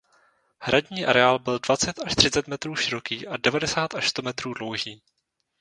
[0.59, 5.01] Hradní areál byl dvacet až třicet metrů široký a devadesát až sto metrů dlouhý.